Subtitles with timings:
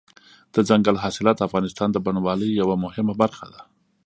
[0.53, 3.61] دځنګل حاصلات د افغانستان د بڼوالۍ یوه مهمه برخه ده.